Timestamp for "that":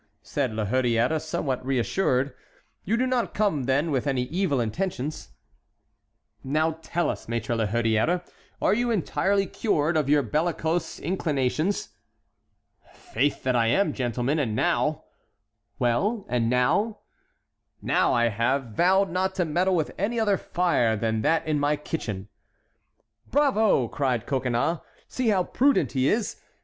13.43-13.55, 21.21-21.45